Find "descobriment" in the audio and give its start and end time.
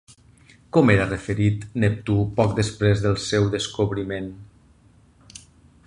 3.57-4.33